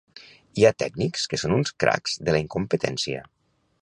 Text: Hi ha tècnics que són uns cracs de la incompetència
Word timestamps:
Hi 0.59 0.63
ha 0.65 0.71
tècnics 0.83 1.27
que 1.33 1.39
són 1.41 1.53
uns 1.57 1.73
cracs 1.85 2.17
de 2.27 2.35
la 2.37 2.41
incompetència 2.45 3.23